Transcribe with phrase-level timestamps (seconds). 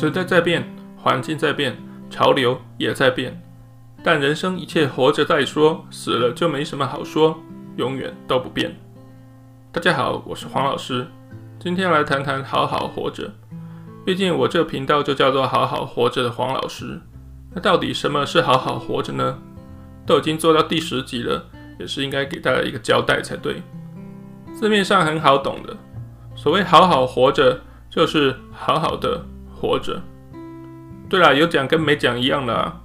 [0.00, 0.64] 时代在变，
[0.96, 1.76] 环境在变，
[2.08, 3.36] 潮流也在变，
[4.00, 7.36] 但人生一切活着再说，死了就没什么好说，
[7.74, 8.78] 永远都不变。
[9.72, 11.04] 大家好，我是黄老师，
[11.58, 13.28] 今天来谈谈好好活着。
[14.06, 17.00] 毕竟我这频道就叫做好好活着的黄老师。
[17.52, 19.36] 那到底什么是好好活着呢？
[20.06, 21.44] 都已经做到第十集了，
[21.80, 23.60] 也是应该给大家一个交代才对。
[24.54, 25.76] 字面上很好懂的，
[26.36, 27.60] 所谓好好活着，
[27.90, 29.26] 就是好好的。
[29.60, 30.00] 活着，
[31.08, 32.80] 对啦，有讲跟没讲一样的啊。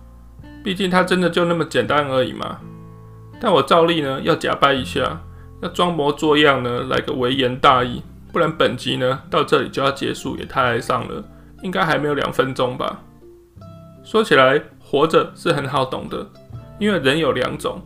[0.64, 2.60] 毕竟它真的就那么简单而已嘛。
[3.40, 5.22] 但我照例呢要假掰一下，
[5.62, 11.24] 要装模作样呢来个微言大义，不然本集呢到这里就要结束，也太哀伤了。
[11.62, 13.02] 应该还没有两分钟吧？
[14.04, 16.30] 说起来，活着是很好懂的，
[16.80, 17.82] 因为人有两种，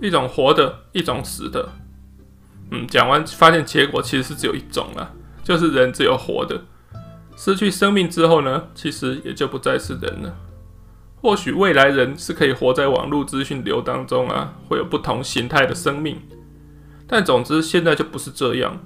[0.00, 1.68] 一种活的，一种死的。
[2.70, 5.10] 嗯，讲完发现结果其实是只有一种了，
[5.42, 6.62] 就是人只有活的。
[7.40, 10.36] 失去生命之后呢，其实也就不再是人了。
[11.22, 16.16] 或许未来人是可以活在网络资讯流当中啊，会有不同形态的生命。
[17.06, 18.80] 但总之现在就不是这样。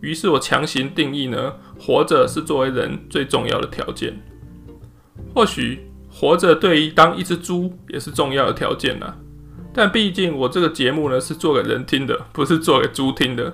[0.00, 4.16] 于是我强行定义呢，活着是作为人最重要的条件。
[5.34, 9.16] 或许活着对于当一只猪也是重要的条件啊。
[9.74, 13.52] 但毕竟我这个节目呢是做给人听的，不是做给猪听的。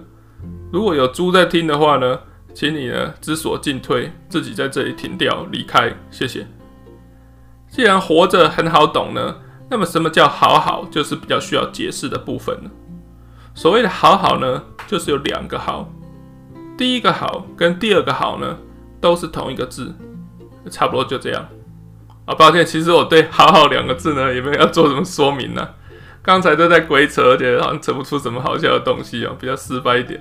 [0.70, 2.20] 如果有猪在听的话呢，
[2.54, 6.46] 请你呢知所进退，自己在这里停掉离开，谢谢。
[7.68, 9.36] 既然活着很好懂呢，
[9.70, 12.70] 那么什么叫好好，就是比较需要解释的部分了。
[13.54, 15.90] 所谓的好好呢，就是有两个好，
[16.76, 18.58] 第一个好跟第二个好呢，
[19.00, 19.94] 都是同一个字，
[20.70, 21.48] 差不多就这样。
[22.26, 25.66] 啊，抱歉，其实我对好好两个字呢，也没有要做什么说明呢。
[26.22, 30.20] 刚才都在鬼扯，而且好像扯不出什么好笑的东西哦，比较失败一点。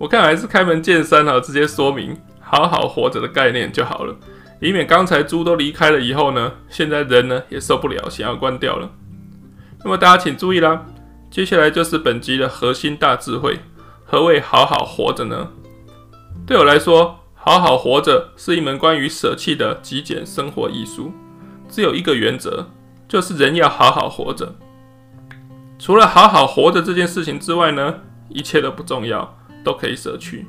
[0.00, 4.16] 我看还是开门见山啊，直接说明好好活着的概念就好了，
[4.58, 8.90] 以免刚才猪都离开了以后呢，现在人呢也受不了，想要关掉了。
[9.84, 10.86] 那么大家请注意啦，
[11.30, 13.60] 接下来就是本集的核心大智慧：
[14.06, 15.48] 何谓好好活着呢？
[16.46, 21.12] 对我来说，好好活着是一门关于舍弃的极简生活艺术。
[21.68, 22.66] 只有一个原则，
[23.06, 24.54] 就是人要好好活着。
[25.78, 27.96] 除了好好活着这件事情之外呢，
[28.30, 29.36] 一切都不重要。
[29.64, 30.46] 都可以舍去。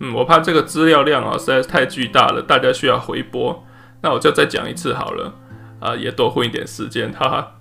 [0.00, 3.64] 嗯，我怕这个资料量啊实在是太巨大了，大家需要回播。
[4.00, 5.34] 那我就再讲一次好了，
[5.80, 7.54] 啊，也多混一点时间，哈哈。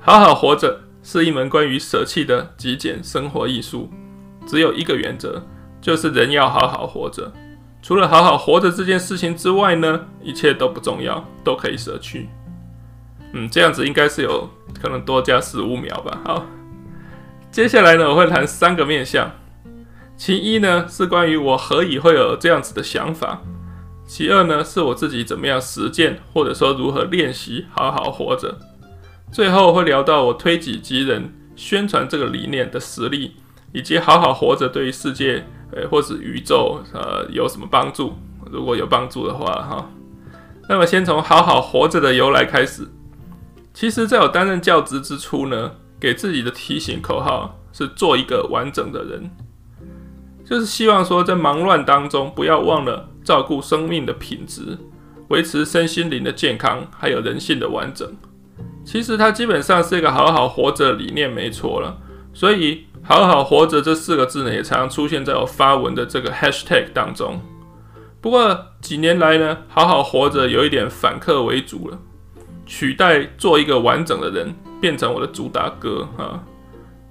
[0.00, 3.90] 好好活着是一门关于舍弃的极简生活艺术。
[4.46, 5.42] 只有一个原则，
[5.80, 7.30] 就是人要好好活着。
[7.82, 12.28] 除了好好活着这件事情之外呢，一切都不重要，都可以舍去。
[13.32, 14.48] 嗯，这样子应该是有
[14.82, 16.18] 可能多加十五秒吧。
[16.24, 16.46] 好，
[17.50, 19.30] 接下来呢，我会谈三个面向。
[20.20, 23.38] 其一呢，是关于我何以会有这样子的想法；
[24.06, 28.50] 其二呢，是我自己怎么样实践，或者说如何练习好好活着；
[29.32, 33.36] 最后会聊到我推己及人、宣传这个理念的实力，
[33.72, 35.42] 以及好好活着对于世界，
[35.72, 38.12] 呃，或是宇宙，呃，有什么帮助？
[38.50, 39.90] 如果有帮助的话，哈。
[40.68, 42.86] 那么先从好好活着的由来开始。
[43.72, 49.30] 其实，在我担任教职之初呢，给自己的提醒口号是做一个完整的人。
[50.50, 54.76] 就是希望说，在忙乱当中，不要忘了照顾生命的品质，
[55.28, 58.12] 维持身心灵的健康，还有人性的完整。
[58.84, 61.96] 其实它基本上是一个好好活着的理念，没错了。
[62.34, 67.40] 所以“好好活着”这四个字呢，也常常出现在我发文的这个 hashtag 当中。
[68.20, 71.98] 不过几年来呢，“好好活着”有一点反客为主了，
[72.66, 76.42] 取代做一个完整的人，变成我的主打歌啊。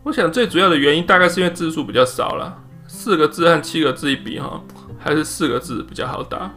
[0.04, 2.64] 我想最主要的原因，大概是因为字数比较少了。
[2.92, 4.60] 四个字和七个字一比，哈，
[4.98, 6.52] 还是四个字比较好打。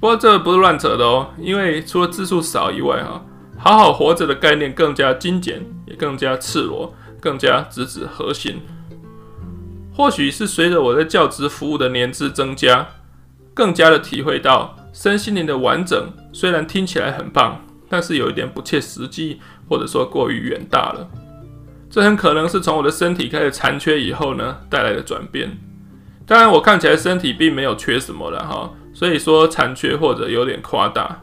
[0.00, 3.24] 不过这不是乱扯的哦，因为除了字数少以外，哈，
[3.56, 8.60] 好好活着的概念更加精简，也更加赤裸，更加直指核心。
[9.94, 12.88] 或许是随着我在教职服务的年资增加，
[13.54, 21.08] 更加的体会到身心灵的完整，虽然听起来很棒，但是有一点不切实际，或者说过于远大了。
[21.90, 25.50] 这很可能是从我的身体开始残缺以后呢带来的转变。
[26.24, 31.20] 当然，我看起来身体并没有缺什么了哈，所以说残缺或者有点夸大。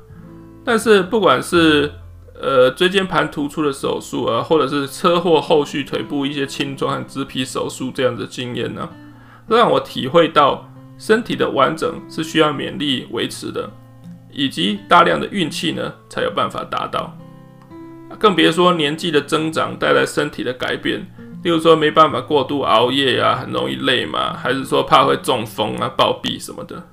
[0.65, 1.89] 但是不管是
[2.37, 8.89] 呃椎间盘突出的手术啊，或者是车祸后续腿部一些轻装和植皮手术这样的经验呢，
[9.47, 13.71] 都让我体会到身体的完整是需要勉力维持的，
[14.29, 17.17] 以及大量的运气呢才有办法达到。
[18.15, 21.07] 更别说年纪的增长带来身体的改变，
[21.43, 26.87] 例如说没办法过度熬夜啊，很容易累嘛，还是说怕会中风啊、暴毙什么的。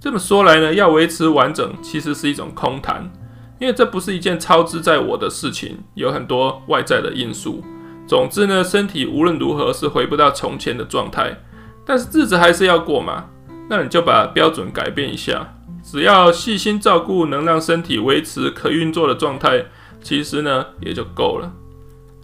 [0.00, 3.10] 这么说来呢，要维持完整其实是一种空谈，
[3.58, 7.64] 因为这不是一件操之在我的事情，有很多外在的因素。
[8.06, 11.38] 总之呢，身体无论如何是回不到从前的状态，
[11.84, 13.26] 但是日子还是要过嘛。
[13.68, 19.64] 那你就把标准改变一下，只要细心照顾，能让身体维持可运作的状态，
[20.06, 21.52] 其实呢也就够了。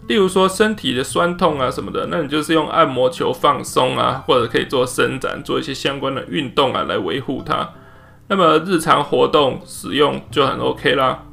[0.07, 7.69] 例如说身体的酸痛啊什么的，那你就是用按摩球放松啊，或者可以做伸展，做一些相关的运动啊来维护它。
[8.29, 11.25] 那么日常活动使用就很 OK 啦。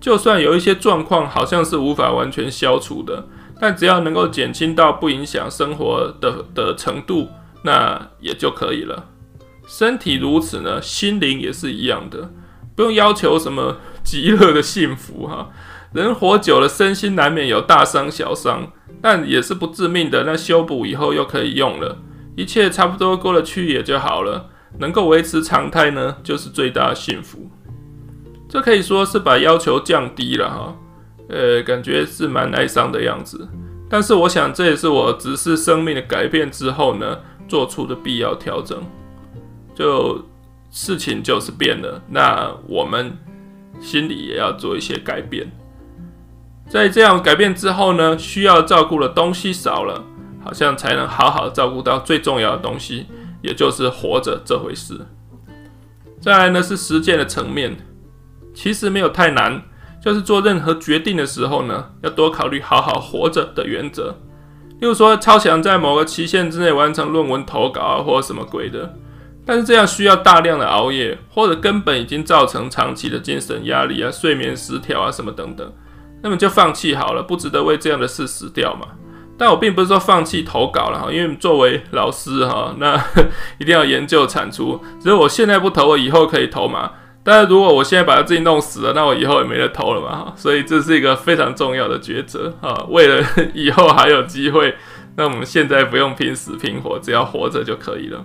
[0.00, 3.28] 就算有一些状况好像是无法完全消除的。
[3.60, 7.28] 但只要能够减轻到不影响生活的的程度，
[7.62, 9.06] 那也就可以了。
[9.64, 12.30] 身体如此呢，心灵也是一样的，
[12.74, 15.50] 不用要求什么极乐的幸福哈。
[15.94, 20.24] 人活久了，身心难免有大伤小伤，但也是不致命的。
[20.24, 21.98] 那修补以后又可以用了，
[22.36, 24.50] 一切差不多过了去也就好了。
[24.80, 27.48] 能够维持常态呢，就是最大的幸福。
[28.48, 30.76] 这可以说是把要求降低了哈。
[31.28, 33.48] 呃，感觉是蛮哀伤的样子，
[33.88, 38.82] 但是我想这也是我直视生命的改变之后呢，做出的必要调整。
[39.76, 40.20] 就
[40.72, 43.16] 事情就是变了，那我们
[43.80, 45.48] 心里也要做一些改变。
[46.74, 50.02] 在这样改变之后呢，需要照顾的东西少了，
[50.42, 53.06] 好像才能好好照顾到最重要的东西，
[53.42, 55.06] 也就是活着这回事。
[56.20, 57.76] 再来呢，是实践的层面，
[58.52, 59.62] 其实没有太难。
[60.02, 64.16] 就是做任何决定的时候呢，要多考虑好好活着的原则。
[64.80, 68.96] 例如说，超想在某个期限之内完成论文投稿啊，或者什么鬼的。
[69.46, 75.72] 但是这样需要大量的熬夜，或者根本已经造成长期的精神压力啊、睡眠失调啊什么等等。
[76.24, 78.88] 那么就放弃好了，不值得为这样的事死掉嘛。
[79.36, 82.96] 但我并不是说放弃投稿了哈，因为作为老师哈，那
[83.58, 84.82] 一定要研究产出。
[84.98, 86.92] 只是我现在不投，我以后可以投嘛。
[87.22, 92.86] 但是如果我现在把自己弄死了，那我以后也没得投了嘛哈，所以这是一个非常重要的抉择啊。
[92.88, 93.22] 为了
[93.52, 94.74] 以后还有机会，
[95.16, 98.24] 那我们现在不用拼死拼活，只要活着就可以了。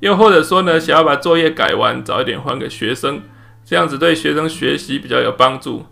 [0.00, 3.22] 又或者说呢，想要把作业改完，早一点还给学生，
[3.64, 5.86] 这样子对学生学习比较有帮助。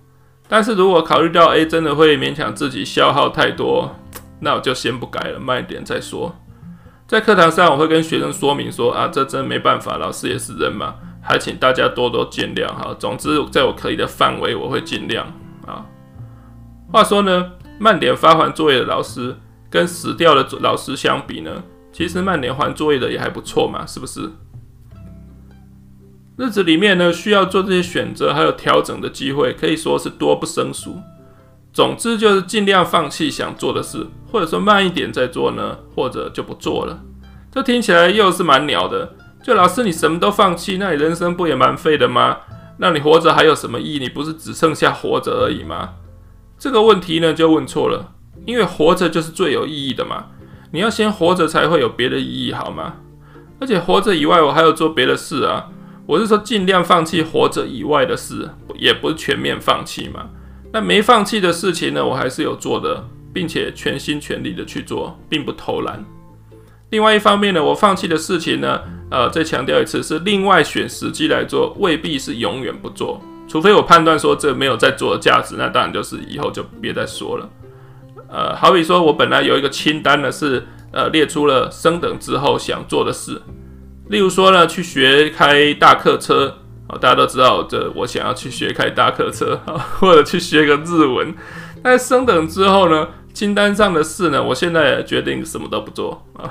[0.49, 3.95] 但是如果考虑到，A，真的会勉强自己消耗太多，
[4.41, 6.35] 那我就先不改了，慢一点再说。
[7.07, 10.95] 在课堂上，我会跟学生说明说啊，这真没办法，老师也是人嘛。
[11.21, 12.97] 还请大家多多见谅哈。
[12.99, 15.27] 总之，在我可以的范围，我会尽量
[15.67, 15.85] 啊。
[16.91, 19.37] 话说呢，慢点发还作业的老师
[19.69, 21.63] 跟死掉的老师相比呢，
[21.93, 24.31] 其实慢点还作业的也还不错嘛，是不是？
[26.39, 30.97] 日子里面呢，需要做这些选择还有调整的机会，可以说是多不胜数。
[31.73, 37.01] 总之就是尽量放弃想做的事，或者说慢一点再做呢，或者就不做了。
[37.51, 39.17] 这听起来又是蛮鸟的。
[39.43, 42.37] 就老师，你什么都放弃，那你人生不也蛮废的吗？
[42.77, 43.99] 那你活着还有什么意义？
[43.99, 45.95] 你不是只剩下活着而已吗？
[46.57, 48.13] 这个问题呢，就问错了，
[48.47, 50.27] 因为活着就是最有意义的嘛。
[50.71, 52.95] 你要先活着才会有别的意义，好吗？
[53.61, 55.67] 而且活着以外，我还有做别的事啊。
[56.09, 60.31] 我是说，尽量放弃活着以外的事，也不是全面放弃嘛。
[60.73, 66.03] 那没放弃的事情呢，我还是有做的，并且全心全力的去做，并不偷懒。
[66.89, 68.81] 另外一方面呢，我放弃的事情呢，
[69.11, 73.21] 呃，再强调一次，是另外选时机来做，未必是永远不做。
[73.47, 77.47] 除非我判断说这没有再做的价值，那当然就是以后就别再说了。
[78.31, 83.43] 呃，好比说我本来有一个清单呢，是呃列出了升等之后想做的事，
[84.09, 91.35] 例如说呢，去学开大客车啊，大家都知道这我想要去学开大客车啊， 或者去学个日文。
[91.83, 93.09] 但升等之后呢？
[93.35, 96.51] 清单上的事呢，我现在也决定什么都不做啊，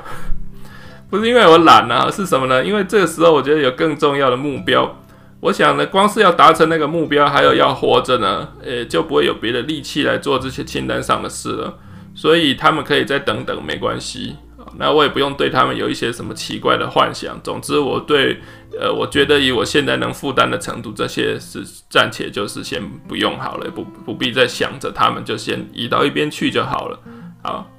[1.09, 2.63] 不是因为我懒啊，是什么呢？
[2.63, 4.97] 因为这个时候我觉得有更重要的目标。
[5.41, 11.77] 我想呢，光是要达成那个目标，还有要活着呢，诶，就不会有别的力气来做这些清单上的事了。
[12.15, 14.37] 所以他们可以再等等，没关系。
[14.79, 17.39] 那我也不用对他们有一些什么奇怪的幻想。
[17.43, 18.39] 总之，我对，
[18.79, 26.99] 呃，我觉得以我现在能负担的程度，这些是暂且就是先不用好了，不不必再想着他们，就先移到一边去就好了。
[27.41, 27.69] 好，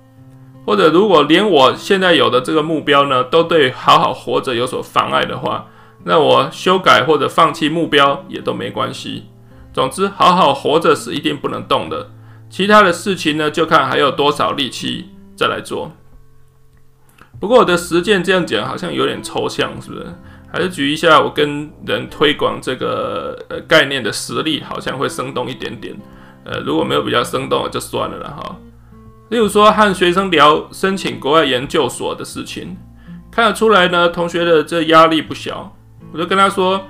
[0.66, 5.66] 或者如果连我现在有的这个目标呢，都对好好活着有所妨碍的话，
[6.04, 9.26] 那我修改或者放弃目标也都没关系。
[9.72, 12.10] 总之，好好活着是一定不能动的。
[12.50, 15.92] 其他的事情呢，就看还有多少力气再来做。
[17.40, 20.06] 不过我的实践这样讲好像有点抽象，是不是？
[20.50, 25.94] 还是举一下我跟人推广这个呃概念的实例，好像会生动一点点。
[26.44, 28.56] 呃，如果没有比较生动，就算了了哈。
[29.28, 32.78] 例如说和学生聊申请国外研究所的事情，
[33.30, 35.76] 看得出来呢，同学的这压力不小。
[36.10, 36.86] 我就跟他说，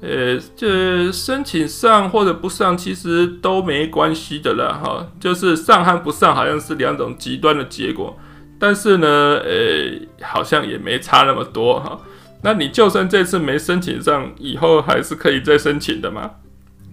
[0.00, 8.18] 呃，这申请上或者不上其实都没关系的啦，哈，就是上和不上好像是两种极端的结果，
[8.58, 9.06] 但是呢，
[9.44, 12.00] 呃，好像也没差那么多哈。
[12.42, 16.30] 那你就算这次没申请上，以后还是可以再申请的嘛。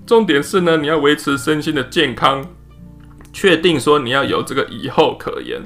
[0.05, 2.45] 重点是呢，你要维持身心的健康，
[3.34, 5.62] 确定说你要有这个以后可言。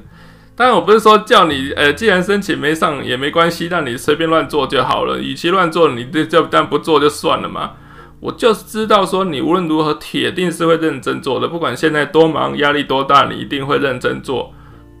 [0.56, 5.18] 当然，我不是说叫你，呃，既然申请没上也没关系，让你随便乱做就好了。
[5.18, 7.72] 与其乱做，你这就但不做就算了嘛。
[8.20, 14.52] 我就是知道说，你无论如何铁定是会认真做的，不管现在多忙，压力多大，你一定会认真做。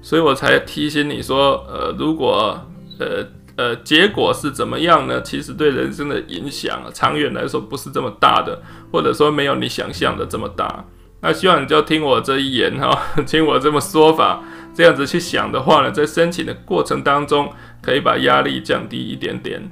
[0.02, 2.60] 所以我才提醒你说，呃，如果，
[2.98, 3.26] 呃。
[3.56, 5.20] 呃，结果是怎么样呢？
[5.20, 8.58] 其实对人生的影响啊，长远来说不是这么大的，
[8.90, 10.82] 或者说没有你想象的这么大。
[11.20, 14.42] 那希望你就听我这一言哈， 听我这么说法，
[14.72, 17.52] 这样子去想的话呢，在申请的过程当中，
[17.82, 19.70] 可以把压力降低一点点。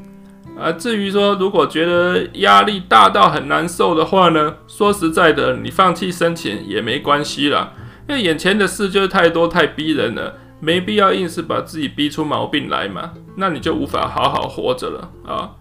[0.61, 7.73] 啊，至于说如果觉得压力大到很难受的话呢，说实在的，你放弃申请也没关系啦，
[8.08, 10.34] 因为眼前的事就是太多太逼人了。
[10.60, 15.52] 没必要硬是把自己逼出毛病来嘛，那你就无法好好活着了啊！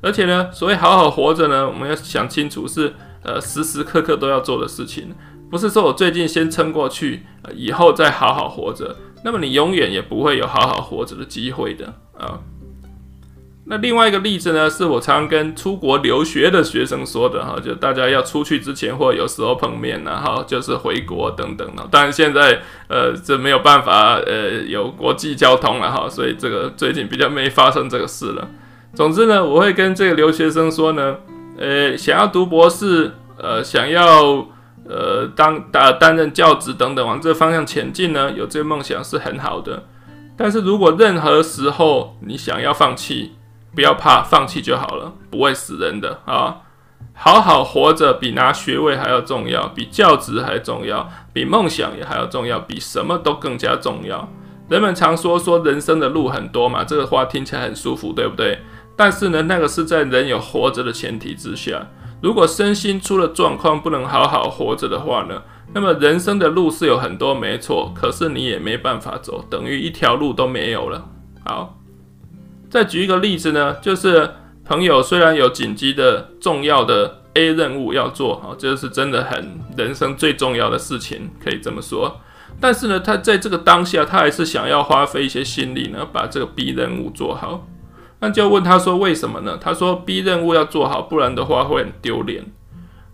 [0.00, 5.14] 而且呢，所谓好好活着呢，我们要想清楚是呃时时刻刻都要做的事情，
[5.50, 12.40] 不是说我最近先撑过去，呃，以后再好好活着，那么你永远也不会有好好活着的机会的啊。
[13.68, 21.84] 那另外一个例子呢，是我常跟出国留学的学生说的哈，就大家要出去之前或有时候碰面然后就是回国等等的。
[21.90, 28.48] 当然现在呃这没有办法呃有国际交通了哈，所以这个最近比较没发生这个事了。
[28.94, 31.16] 总之呢，我会跟这个留学生说呢，
[31.58, 34.46] 呃想要读博士，呃想要
[34.88, 39.82] 呃当担担任教职等等往这个方向前进呢，有这个梦想是很好的。
[40.36, 43.32] 但是如果任何时候你想要放弃，
[43.76, 46.62] 不要怕，放弃就好了，不会死人的啊！
[47.12, 54.28] 好好活着比拿学位还要重要，比教职还重要，比梦想也还要重要，比什么都更加重要。
[54.70, 58.60] 人们常说说人生的路很多嘛，这个话听起来很舒服，对不对？
[58.96, 61.86] 但是呢，那个是在人有活着的前提之下。
[62.22, 65.42] 如果身心出了状况，不能好好活着的话呢，
[65.74, 71.04] 那么人生的路是有很多没错，可是你也没办法走，等于一条路都没有了。
[71.44, 71.74] 好。
[72.76, 82.20] 再举一个例子呢，就是朋友虽然有紧急的、重要的 A 任务要做，哈，这是真的很人生最重要的事情，可以这么说。
[82.60, 87.66] 但是呢，他在这个当下，他还是想要花费一些心力呢，把这个 B 任务做好。
[88.20, 89.56] 那就问他说为什么呢？
[89.58, 92.44] 他说 B 任务要做好，不然的话会很丢脸。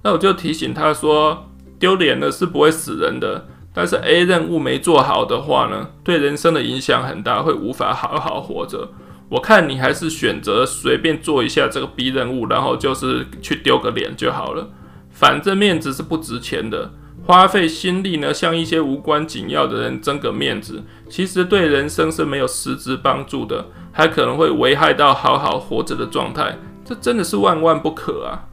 [0.02, 8.88] 那我就提醒他说，丢脸了是不会死人的，但是 A 任务没做好的话呢，对人生的影响很大，会无法好好活着。
[9.32, 14.68] 我看你还是选择随便做一下这个 B 任务，然后就是去丢个脸就好了。
[15.10, 16.90] 反正面子是不值钱的，
[17.24, 26.58] 花费心力呢，向一些无关紧要的人争个面子，其实对人生是没有实质帮助的，还可能会危害到好好活着的状态。
[26.84, 28.44] 这真的是万万不可啊！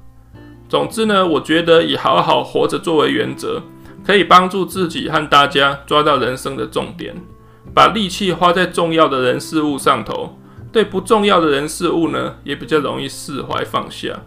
[0.70, 3.62] 总之呢，我觉得以好好活着作为原则，
[4.06, 7.14] 可以帮助自己和大家抓到人生的重点，
[7.74, 10.39] 把力气花在重要的人事物上头。
[10.72, 14.20] 对不重要的人事物呢，也比较容易释怀放下。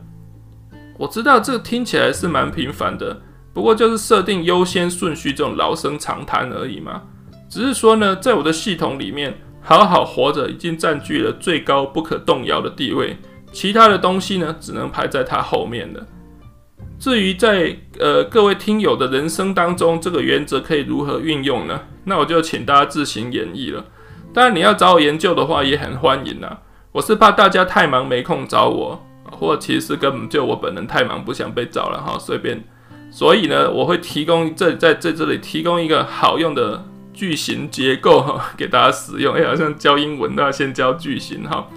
[0.99, 3.23] 我知道这听起来是蛮平凡的，
[3.53, 7.03] 不过就是设定优先顺序这种老生常谈而已嘛。
[7.49, 13.17] 只是说呢，在我的系统里面，好好活着已经占据了最高不可动摇的地位，
[13.53, 16.07] 其他的东西呢，只能排在它后面了。
[16.99, 21.81] 至于在呃各位听友的人生当中，这个原则可以如何运用呢？
[22.05, 23.85] 那我就请大家自行演绎了。
[24.35, 26.61] 当然，你要找我研究的话，也很欢迎啊。
[26.93, 32.65] 我是怕大家太忙没空找我，或其实根本就我本人太忙不想被找了哈，随便。
[33.11, 39.35] 所以呢，我会提供这在在这里提供一个好用的句型结构哈，给大家使用。
[39.35, 41.69] 哎，好像教英文都要先教句型哈。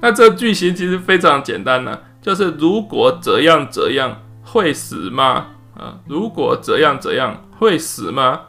[0.00, 5.46] 那这个句型其实非常简单呢，就是如果怎样怎样会死吗？
[5.78, 8.40] 啊，如果怎样怎样会死吗？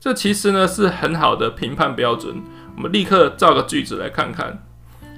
[0.00, 2.42] 这其实呢是很好的评判标准。
[2.76, 4.62] 我们立刻造个句子来看看。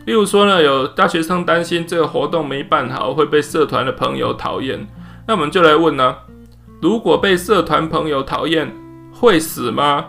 [0.05, 4.87] 例如说呢，有大学生担心这个活动没办好会被社团的朋友讨厌，
[5.27, 6.17] 那我们就来问呢：
[6.81, 8.73] 如果被社团朋友讨厌，
[9.13, 10.07] 会死吗？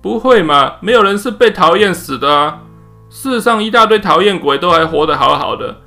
[0.00, 2.62] 不会嘛，没有人是被讨厌死的啊。
[3.08, 5.82] 世上一大堆讨厌鬼都还活得好好的，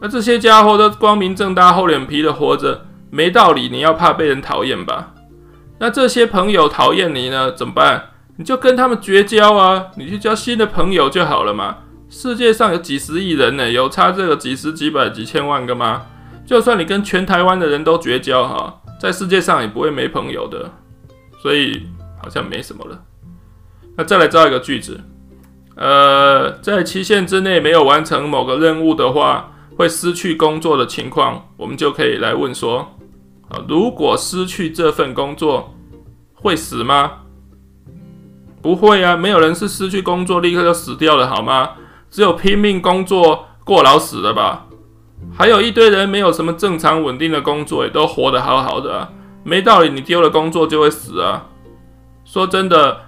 [0.00, 5.12] 那这些家伙都光明正大、厚脸皮的活着，没道理你要怕被人讨厌吧？
[5.80, 8.04] 那这些朋友讨厌你呢，怎么办？
[8.38, 9.88] 你就跟他们绝交啊！
[9.96, 11.78] 你去交新的朋友就好了嘛。
[12.08, 16.06] 世界上有几十亿人呢，有差这个几十几百几千万个吗？
[16.46, 20.70] 就算你跟全台湾的人都绝交哈，在世界上也不会没朋友的，
[21.42, 21.82] 所以
[22.22, 23.02] 好像没什么了。
[23.96, 25.00] 那再来造一个句子，
[25.74, 32.96] 呃，在期限之内没有完成某个任务的话，会失去工作的情况，我们就可以来问说，
[33.48, 35.74] 啊，如果失去这份工作，
[36.34, 37.24] 会死吗？
[38.60, 41.70] 不会啊，没有人是失去工作立刻就死掉了，好吗？
[42.10, 44.66] 只有拼命工作过劳死的吧。
[45.36, 49.08] 还有一堆人没有什么正常稳定的工作，也都活得好好的，
[49.44, 51.46] 没道理你丢了工作就会死啊。
[52.24, 53.02] 说真的，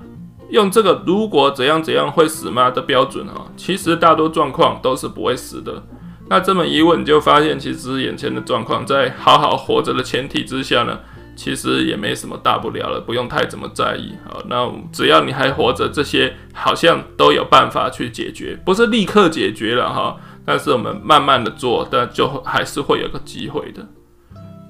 [0.50, 5.82] 用这个如果怎样怎样会死吗的标准啊，其实大多状况都是不会死的。
[6.28, 10.98] 那这么一问，你就发现其实眼前的状况，在好好活着的前提之下呢，
[11.40, 14.12] 其实也没什么大不了了，不用太怎么在意。
[14.28, 23.88] 好，那只要你还活着，这些好像都有办法去解决，不是立刻解决了哈，但是我们慢慢的做，但就还是会有个机会的。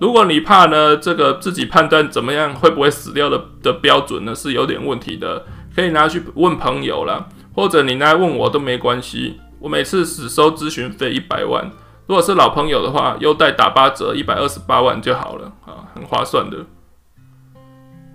[0.01, 11.69] 如果你怕呢，这个自己判断怎么样会不会死掉的的标准呢，是有点问题的，可以拿去问朋友啦，或者你来问我都没关系，我每次只收咨询费一百万。
[12.11, 16.57] 如果是老朋友的话，优待打八折，一百二十八万就好了啊，很划算的。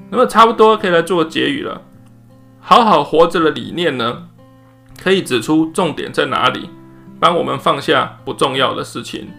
[0.10, 1.82] 那么差不多可以来做结语了。
[2.60, 4.28] 好好活着的理念呢，
[5.02, 6.70] 可以指出重点在哪里，
[7.22, 9.30] 帮我们放下不重要的事情。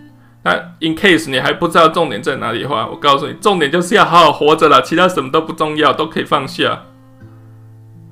[0.43, 6.85] 那 in case 你还不知道重点在哪里的话，我告诉你，重点就是要好好活着了，其他什么都不重要，都可以放下。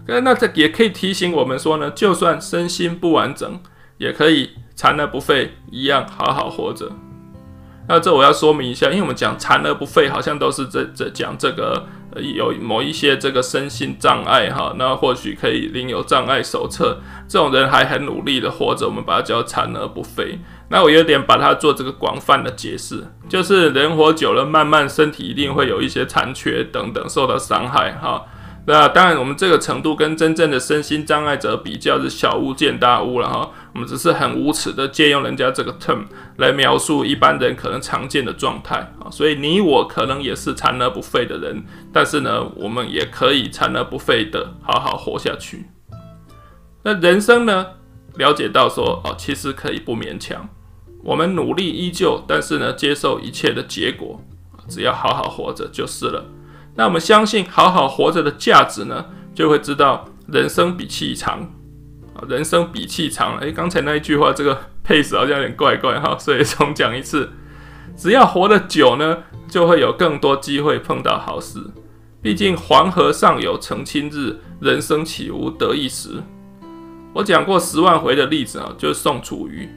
[0.07, 3.59] 那这也可以提醒我们说呢，就算身心不完整，
[3.99, 4.51] 也可以。
[4.77, 6.91] 残而不废，一样好好活着。
[7.89, 20.41] 那这我要说明一下，因为我们讲残而不废，好像都是这这讲这个有某一些这个身心障碍哈，那或许可以领有障碍手册，这种人还很努力的活着，我们把它叫残而不废。
[20.71, 28.25] 那我有点把它做这个广泛的解释，就是人活久了，慢慢身体一定会有一些残缺等等，受到伤害哈。
[28.67, 33.51] 那当然，我们这个程度跟真正的身心障碍者比较是小巫见大巫了哈。
[33.75, 36.05] 我们只是很无耻的借用人家这个 term
[36.39, 39.11] 来描述一般人可能常见的状态啊。
[39.11, 45.67] 所以你我可能也是残而不废的人，但是呢，我们也可以残而不废的好好活下去。
[46.83, 47.67] 那人生呢，
[48.15, 50.49] 了解到说哦，其实可以不勉强，
[51.03, 54.19] 我们努力依旧，但是呢，接受一切的结果，
[54.69, 56.25] 只要好好活着就是了。
[56.77, 61.41] 那我们相信好好活着的价值呢，就会知道人生比气长
[62.15, 63.39] 啊，人生比气长。
[63.39, 67.31] 诶，刚才那一句话，这个配置好像有点怪怪哈，所以重讲一次。
[67.97, 71.61] 只要活得久呢，就会有更多机会碰到好事。
[72.21, 76.23] 毕竟黄河上有澄清日，人生岂无得意时。
[77.13, 79.69] 我讲过十万回的例子啊，就是宋楚瑜，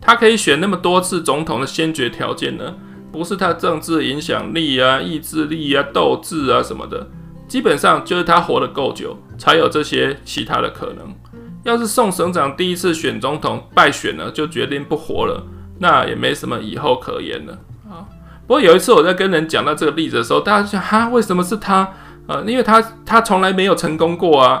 [0.00, 2.76] 他可以选那么多次总统的先决条件呢。
[3.14, 7.08] 不是他政治影响力啊、意志力啊、斗志啊什么的，
[7.46, 11.14] 基本上就是他活得够久，才有这些其他的可能。
[11.62, 15.46] 要是宋省长第一次选总统败选了，就决定不活了，
[15.78, 17.52] 那也没什么以后可言了
[17.88, 18.02] 啊。
[18.48, 21.88] 不过有一次我在跟人讲到这个例子的时候，大家就想哈，为什么是他
[22.26, 22.44] 呃？
[22.44, 24.60] 因为他他从来没有成功过啊，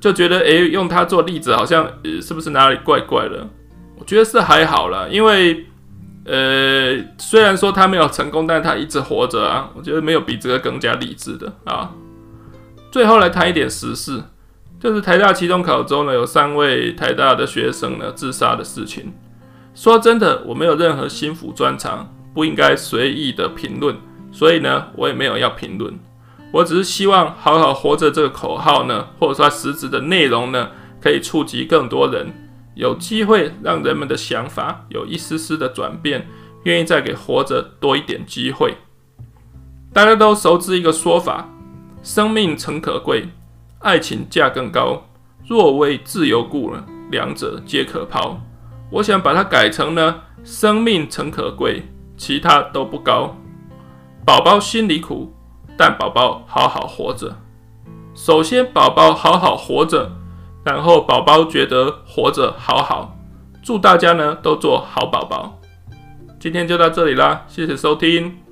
[0.00, 3.46] 就觉得诶，用他做例子好像呃，是不是哪里怪怪的？
[3.96, 5.64] 我觉得是还好啦，因为。
[6.28, 9.70] 呃，虽然说他没有成功，但他一直活着啊。
[9.74, 11.90] 我觉得没有比这个更加励志的啊。
[12.92, 14.22] 最后来谈一点时事，
[14.78, 19.12] 就是台大期中考中呢，有三位台大的学生呢自杀的事情。
[19.74, 23.96] 说真的，我没有任何心腹专长，不应该随意的评论，
[24.30, 25.98] 所以呢，我也没有要评论。
[26.52, 30.68] 我只是希望好好活着这个口号呢，或者说实质的内容呢，
[31.00, 32.47] 可以触及更多人。
[32.78, 36.28] 有机会让人们的想法有一丝丝的转变，
[36.62, 38.76] 愿意再给活着多一点机会。
[39.92, 41.48] 大家都熟知一个说法：
[42.04, 43.30] 生命诚可贵，
[43.80, 45.02] 爱情价更高。
[45.44, 46.72] 若为自由故，
[47.10, 48.38] 两者皆可抛。
[48.92, 51.82] 我想把它改成呢：生命诚可贵，
[52.16, 53.36] 其他都不高。
[54.24, 55.34] 宝宝心里苦，
[55.76, 57.38] 但宝宝好好活着。
[58.14, 60.12] 首先，宝宝好好活着。
[60.68, 63.16] 然后宝宝觉得活着好好，
[63.62, 65.58] 祝大家呢都做好宝宝。
[66.38, 68.47] 今天就到这里啦，谢谢收听。